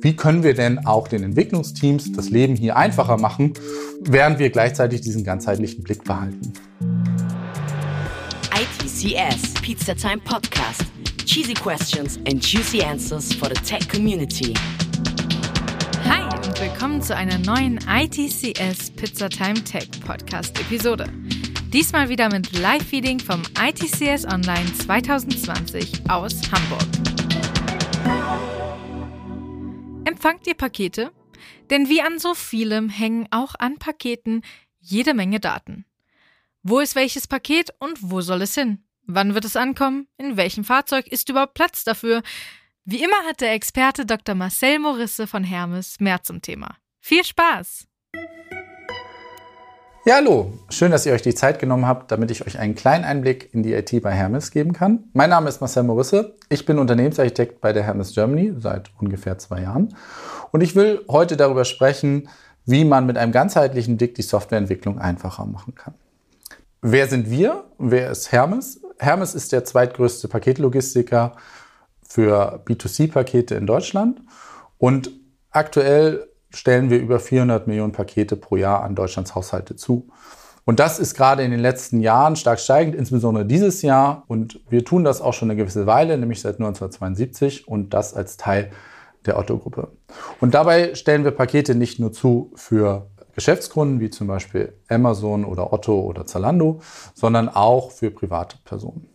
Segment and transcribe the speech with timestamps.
[0.00, 3.54] Wie können wir denn auch den Entwicklungsteams das Leben hier einfacher machen,
[4.02, 6.52] während wir gleichzeitig diesen ganzheitlichen Blick behalten?
[8.54, 10.84] ITCS Pizza Time Podcast.
[11.24, 14.54] Cheesy questions and juicy answers for the tech community.
[16.04, 21.06] Hi und willkommen zu einer neuen ITCS Pizza Time Tech Podcast Episode.
[21.72, 27.15] Diesmal wieder mit Live-Feeding vom ITCS Online 2020 aus Hamburg.
[30.04, 31.12] Empfangt ihr Pakete?
[31.70, 34.42] Denn wie an so vielem hängen auch an Paketen
[34.80, 35.84] jede Menge Daten.
[36.62, 38.84] Wo ist welches Paket und wo soll es hin?
[39.02, 40.08] Wann wird es ankommen?
[40.16, 42.22] In welchem Fahrzeug ist überhaupt Platz dafür?
[42.84, 44.34] Wie immer hat der Experte Dr.
[44.34, 46.76] Marcel Morisse von Hermes mehr zum Thema.
[47.00, 47.88] Viel Spaß!
[50.08, 50.52] Ja, hallo.
[50.68, 53.64] Schön, dass ihr euch die Zeit genommen habt, damit ich euch einen kleinen Einblick in
[53.64, 55.10] die IT bei Hermes geben kann.
[55.14, 56.36] Mein Name ist Marcel Morisse.
[56.48, 59.96] Ich bin Unternehmensarchitekt bei der Hermes Germany seit ungefähr zwei Jahren.
[60.52, 62.28] Und ich will heute darüber sprechen,
[62.64, 65.94] wie man mit einem ganzheitlichen Blick die Softwareentwicklung einfacher machen kann.
[66.82, 67.64] Wer sind wir?
[67.78, 68.80] Wer ist Hermes?
[69.00, 71.34] Hermes ist der zweitgrößte Paketlogistiker
[72.08, 74.20] für B2C-Pakete in Deutschland.
[74.78, 75.10] Und
[75.50, 80.08] aktuell stellen wir über 400 Millionen Pakete pro Jahr an Deutschlands Haushalte zu.
[80.64, 84.24] Und das ist gerade in den letzten Jahren stark steigend, insbesondere dieses Jahr.
[84.26, 88.36] Und wir tun das auch schon eine gewisse Weile, nämlich seit 1972 und das als
[88.36, 88.72] Teil
[89.26, 89.92] der Otto-Gruppe.
[90.40, 95.72] Und dabei stellen wir Pakete nicht nur zu für Geschäftskunden wie zum Beispiel Amazon oder
[95.72, 96.80] Otto oder Zalando,
[97.14, 99.08] sondern auch für private Personen.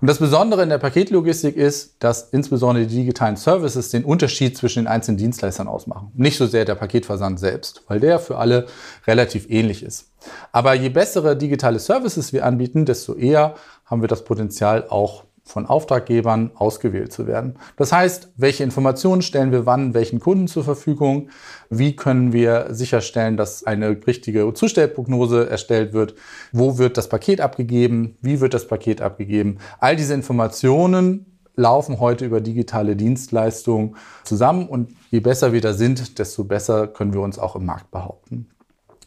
[0.00, 4.84] Und das Besondere in der Paketlogistik ist, dass insbesondere die digitalen Services den Unterschied zwischen
[4.84, 6.10] den einzelnen Dienstleistern ausmachen.
[6.14, 8.66] Nicht so sehr der Paketversand selbst, weil der für alle
[9.06, 10.10] relativ ähnlich ist.
[10.50, 15.66] Aber je bessere digitale Services wir anbieten, desto eher haben wir das Potenzial auch von
[15.66, 17.56] Auftraggebern ausgewählt zu werden.
[17.76, 21.30] Das heißt, welche Informationen stellen wir wann welchen Kunden zur Verfügung?
[21.68, 26.14] Wie können wir sicherstellen, dass eine richtige Zustellprognose erstellt wird?
[26.52, 28.16] Wo wird das Paket abgegeben?
[28.20, 29.58] Wie wird das Paket abgegeben?
[29.80, 36.18] All diese Informationen laufen heute über digitale Dienstleistungen zusammen und je besser wir da sind,
[36.18, 38.48] desto besser können wir uns auch im Markt behaupten.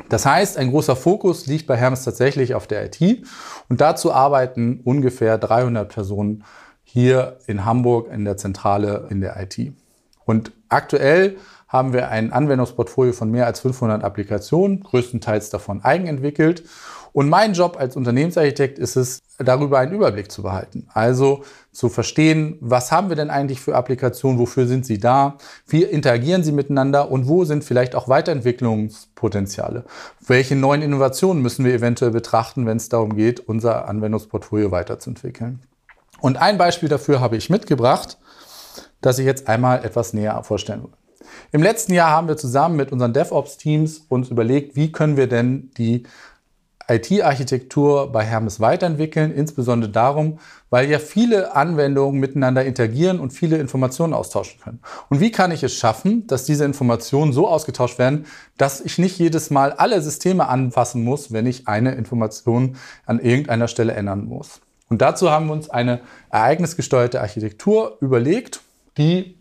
[0.10, 3.26] Das heißt, ein großer Fokus liegt bei Hermes tatsächlich auf der IT
[3.70, 6.44] und dazu arbeiten ungefähr 300 Personen
[6.84, 9.74] hier in Hamburg in der Zentrale in der IT.
[10.26, 16.64] Und aktuell haben wir ein Anwendungsportfolio von mehr als 500 Applikationen, größtenteils davon eigenentwickelt.
[17.16, 20.90] Und mein Job als Unternehmensarchitekt ist es, darüber einen Überblick zu behalten.
[20.94, 25.84] Also zu verstehen, was haben wir denn eigentlich für Applikationen, wofür sind sie da, wie
[25.84, 29.86] interagieren sie miteinander und wo sind vielleicht auch Weiterentwicklungspotenziale.
[30.28, 35.62] Welche neuen Innovationen müssen wir eventuell betrachten, wenn es darum geht, unser Anwendungsportfolio weiterzuentwickeln.
[36.20, 38.18] Und ein Beispiel dafür habe ich mitgebracht,
[39.00, 40.92] das ich jetzt einmal etwas näher vorstellen will.
[41.54, 45.72] Im letzten Jahr haben wir zusammen mit unseren DevOps-Teams uns überlegt, wie können wir denn
[45.78, 46.04] die
[46.88, 54.14] IT-Architektur bei Hermes weiterentwickeln, insbesondere darum, weil ja viele Anwendungen miteinander interagieren und viele Informationen
[54.14, 54.80] austauschen können.
[55.10, 58.26] Und wie kann ich es schaffen, dass diese Informationen so ausgetauscht werden,
[58.58, 62.76] dass ich nicht jedes Mal alle Systeme anfassen muss, wenn ich eine Information
[63.06, 64.62] an irgendeiner Stelle ändern muss?
[64.90, 68.62] Und dazu haben wir uns eine ereignisgesteuerte Architektur überlegt,
[68.98, 69.38] die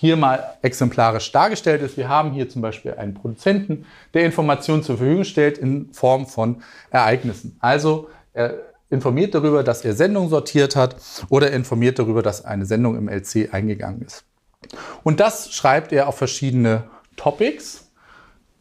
[0.00, 1.96] hier mal exemplarisch dargestellt ist.
[1.96, 6.62] Wir haben hier zum Beispiel einen Produzenten, der Informationen zur Verfügung stellt in Form von
[6.90, 7.56] Ereignissen.
[7.58, 8.54] Also er
[8.90, 10.94] informiert darüber, dass er Sendungen sortiert hat
[11.30, 14.24] oder informiert darüber, dass eine Sendung im LC eingegangen ist.
[15.02, 16.84] Und das schreibt er auf verschiedene
[17.16, 17.90] Topics,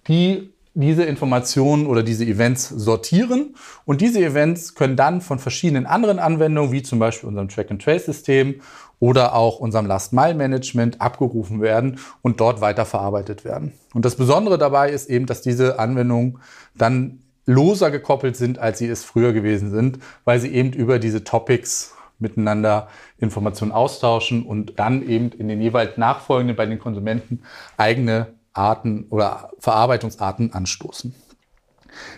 [0.08, 0.52] die
[0.82, 3.56] diese Informationen oder diese Events sortieren.
[3.86, 8.62] Und diese Events können dann von verschiedenen anderen Anwendungen, wie zum Beispiel unserem Track-and-Trace-System
[9.00, 13.74] oder auch unserem Last-Mile-Management abgerufen werden und dort weiterverarbeitet werden.
[13.94, 16.40] Und das Besondere dabei ist eben, dass diese Anwendungen
[16.76, 21.24] dann loser gekoppelt sind, als sie es früher gewesen sind, weil sie eben über diese
[21.24, 22.88] Topics miteinander
[23.20, 27.42] Informationen austauschen und dann eben in den jeweils nachfolgenden bei den Konsumenten
[27.78, 31.16] eigene Arten oder Verarbeitungsarten anstoßen.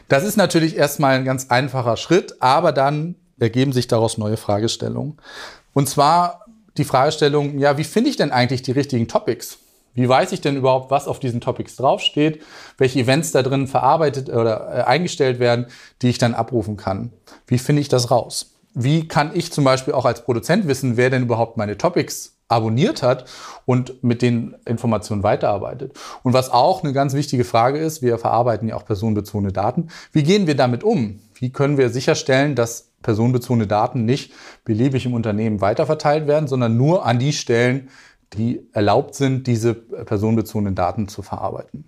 [0.07, 5.17] Das ist natürlich erstmal ein ganz einfacher Schritt, aber dann ergeben sich daraus neue Fragestellungen.
[5.73, 6.45] Und zwar
[6.77, 9.59] die Fragestellung, ja, wie finde ich denn eigentlich die richtigen Topics?
[9.93, 12.41] Wie weiß ich denn überhaupt, was auf diesen Topics draufsteht,
[12.77, 15.67] welche Events da drin verarbeitet oder äh, eingestellt werden,
[16.01, 17.11] die ich dann abrufen kann?
[17.47, 18.55] Wie finde ich das raus?
[18.73, 23.01] Wie kann ich zum Beispiel auch als Produzent wissen, wer denn überhaupt meine Topics abonniert
[23.03, 23.25] hat
[23.65, 25.93] und mit den Informationen weiterarbeitet.
[26.23, 29.87] Und was auch eine ganz wichtige Frage ist, wir verarbeiten ja auch personenbezogene Daten.
[30.11, 31.21] Wie gehen wir damit um?
[31.35, 34.33] Wie können wir sicherstellen, dass personenbezogene Daten nicht
[34.65, 37.89] beliebig im Unternehmen weiterverteilt werden, sondern nur an die Stellen,
[38.33, 41.85] die erlaubt sind, diese personenbezogenen Daten zu verarbeiten.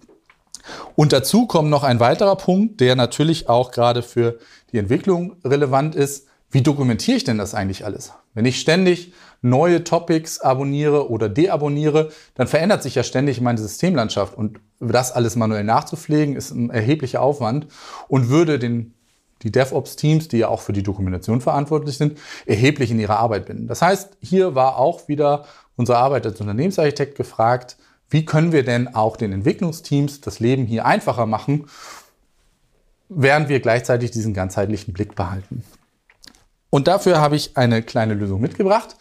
[0.95, 4.37] Und dazu kommt noch ein weiterer Punkt, der natürlich auch gerade für
[4.71, 6.27] die Entwicklung relevant ist.
[6.51, 8.13] Wie dokumentiere ich denn das eigentlich alles?
[8.33, 14.37] Wenn ich ständig neue Topics abonniere oder deabonniere, dann verändert sich ja ständig meine Systemlandschaft
[14.37, 17.67] und das alles manuell nachzupflegen ist ein erheblicher Aufwand
[18.07, 18.93] und würde den,
[19.41, 23.67] die DevOps-Teams, die ja auch für die Dokumentation verantwortlich sind, erheblich in ihre Arbeit binden.
[23.67, 25.45] Das heißt, hier war auch wieder
[25.75, 27.77] unsere Arbeit als Unternehmensarchitekt gefragt,
[28.09, 31.65] wie können wir denn auch den Entwicklungsteams das Leben hier einfacher machen,
[33.09, 35.63] während wir gleichzeitig diesen ganzheitlichen Blick behalten.
[36.71, 38.95] Und dafür habe ich eine kleine Lösung mitgebracht.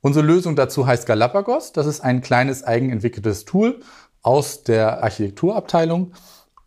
[0.00, 1.72] Unsere Lösung dazu heißt Galapagos.
[1.72, 3.80] Das ist ein kleines eigenentwickeltes Tool
[4.22, 6.12] aus der Architekturabteilung.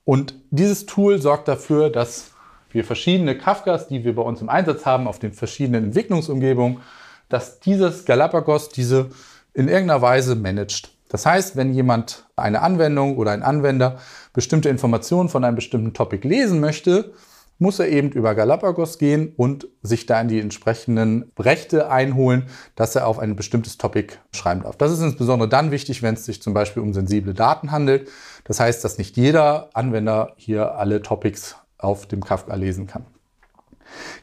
[0.03, 2.31] Und dieses Tool sorgt dafür, dass
[2.69, 6.81] wir verschiedene Kafkas, die wir bei uns im Einsatz haben, auf den verschiedenen Entwicklungsumgebungen,
[7.29, 9.09] dass dieses Galapagos diese
[9.53, 10.91] in irgendeiner Weise managt.
[11.07, 13.99] Das heißt, wenn jemand eine Anwendung oder ein Anwender
[14.33, 17.13] bestimmte Informationen von einem bestimmten Topic lesen möchte,
[17.61, 22.95] muss er eben über Galapagos gehen und sich da in die entsprechenden Rechte einholen, dass
[22.95, 24.77] er auf ein bestimmtes Topic schreiben darf.
[24.77, 28.09] Das ist insbesondere dann wichtig, wenn es sich zum Beispiel um sensible Daten handelt.
[28.45, 33.05] Das heißt, dass nicht jeder Anwender hier alle Topics auf dem Kafka lesen kann.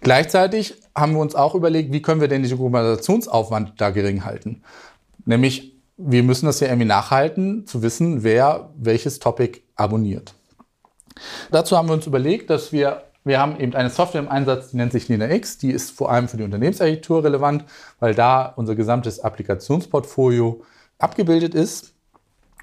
[0.01, 4.63] Gleichzeitig haben wir uns auch überlegt, wie können wir denn den Dokumentationsaufwand da gering halten.
[5.27, 10.35] Nämlich, wir müssen das ja irgendwie nachhalten, zu wissen, wer welches Topic abonniert.
[11.51, 14.77] Dazu haben wir uns überlegt, dass wir wir haben eben eine Software im Einsatz, die
[14.77, 15.59] nennt sich LinaX.
[15.59, 17.65] Die ist vor allem für die Unternehmensarchitektur relevant,
[18.01, 20.63] weil da unser gesamtes Applikationsportfolio
[20.99, 21.95] abgebildet ist.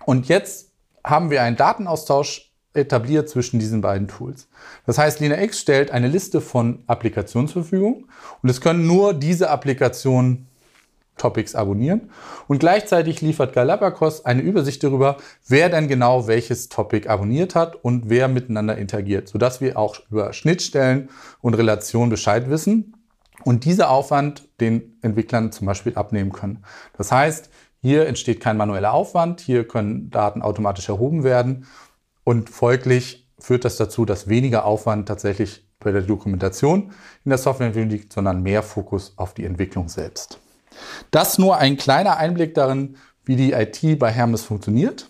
[0.05, 0.71] Und jetzt
[1.03, 4.49] haben wir einen Datenaustausch etabliert zwischen diesen beiden Tools.
[4.85, 8.07] Das heißt, LinaX stellt eine Liste von Applikationen zur Verfügung
[8.43, 10.47] und es können nur diese Applikationen
[11.17, 12.11] Topics abonnieren.
[12.47, 15.17] Und gleichzeitig liefert Galapagos eine Übersicht darüber,
[15.47, 20.33] wer denn genau welches Topic abonniert hat und wer miteinander interagiert, sodass wir auch über
[20.33, 21.09] Schnittstellen
[21.41, 22.95] und Relationen Bescheid wissen
[23.43, 26.63] und dieser Aufwand den Entwicklern zum Beispiel abnehmen können.
[26.97, 27.49] Das heißt,
[27.81, 31.65] hier entsteht kein manueller Aufwand, hier können Daten automatisch erhoben werden
[32.23, 36.91] und folglich führt das dazu, dass weniger Aufwand tatsächlich bei der Dokumentation
[37.23, 40.39] in der Softwareentwicklung liegt, sondern mehr Fokus auf die Entwicklung selbst.
[41.11, 45.09] Das nur ein kleiner Einblick darin, wie die IT bei Hermes funktioniert.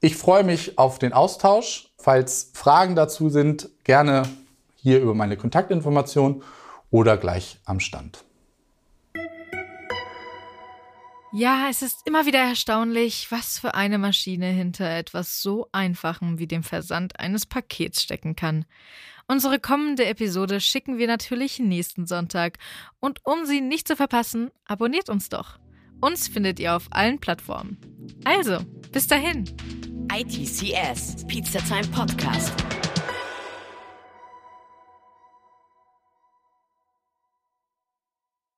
[0.00, 1.92] Ich freue mich auf den Austausch.
[1.96, 4.24] Falls Fragen dazu sind, gerne
[4.74, 6.42] hier über meine Kontaktinformation
[6.90, 8.24] oder gleich am Stand.
[11.34, 16.46] Ja, es ist immer wieder erstaunlich, was für eine Maschine hinter etwas so Einfachem wie
[16.46, 18.66] dem Versand eines Pakets stecken kann.
[19.28, 22.58] Unsere kommende Episode schicken wir natürlich nächsten Sonntag.
[23.00, 25.58] Und um sie nicht zu verpassen, abonniert uns doch.
[26.02, 27.78] Uns findet ihr auf allen Plattformen.
[28.24, 28.58] Also,
[28.90, 29.44] bis dahin.
[30.12, 32.52] ITCS, Pizza Time Podcast.